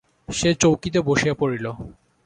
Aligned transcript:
সে 0.29 0.49
চৌকিতে 0.53 0.99
বসিয়া 1.01 1.33
পড়িল। 1.33 1.65